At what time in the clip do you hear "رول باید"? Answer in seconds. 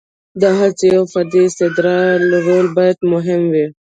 2.47-2.97